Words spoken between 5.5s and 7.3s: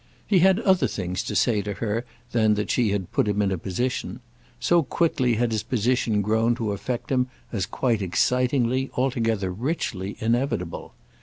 his position grown to affect him